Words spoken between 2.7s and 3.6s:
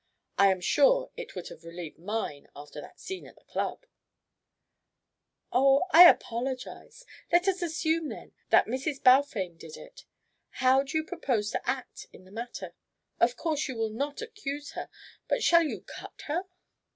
that scene at the